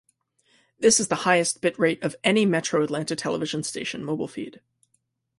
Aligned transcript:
This 0.79 0.99
is 0.99 1.09
the 1.09 1.29
highest 1.29 1.61
bitrate 1.61 2.03
of 2.03 2.15
any 2.23 2.43
Metro 2.43 2.83
Atlanta 2.83 3.15
television 3.15 3.61
station 3.61 4.03
mobile 4.03 4.27
feed. 4.27 4.59